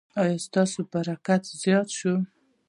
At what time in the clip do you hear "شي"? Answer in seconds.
1.97-2.13